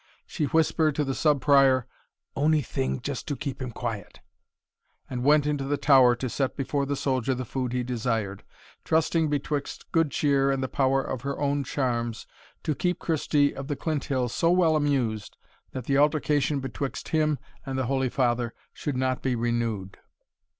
She 0.25 0.45
whispered 0.45 0.95
to 0.95 1.03
the 1.03 1.13
Sub 1.13 1.41
Prior, 1.41 1.85
"ony 2.35 2.63
thing 2.63 3.01
just 3.01 3.27
to 3.27 3.35
keep 3.35 3.61
him 3.61 3.69
quiet," 3.71 4.19
and 5.07 5.23
went 5.23 5.45
into 5.45 5.63
the 5.65 5.77
tower 5.77 6.15
to 6.15 6.27
set 6.27 6.55
before 6.57 6.87
the 6.87 6.95
soldier 6.95 7.35
the 7.35 7.45
food 7.45 7.71
he 7.71 7.83
desired, 7.83 8.43
trusting 8.83 9.29
betwixt 9.29 9.91
good 9.91 10.09
cheer 10.09 10.49
and 10.49 10.63
the 10.63 10.67
power 10.67 11.03
of 11.03 11.21
her 11.21 11.37
own 11.39 11.63
charms, 11.63 12.25
to 12.63 12.73
keep 12.73 12.97
Christie 12.97 13.55
of 13.55 13.67
the 13.67 13.75
Clinthill 13.75 14.27
so 14.29 14.49
well 14.49 14.75
amused, 14.75 15.37
that 15.71 15.85
the 15.85 15.99
altercation 15.99 16.61
betwixt 16.61 17.09
him 17.09 17.37
and 17.63 17.77
the 17.77 17.85
holy 17.85 18.09
father 18.09 18.55
should 18.73 18.97
not 18.97 19.21
be 19.21 19.35
renewed. 19.35 19.99